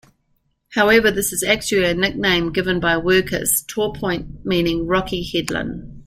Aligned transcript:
However 0.73 1.11
this 1.11 1.31
is 1.31 1.43
actually 1.43 1.83
a 1.85 1.93
nickname 1.93 2.51
given 2.51 2.79
by 2.79 2.97
workers, 2.97 3.63
Torpoint 3.69 4.43
meaning 4.43 4.87
"rocky 4.87 5.21
headland". 5.21 5.93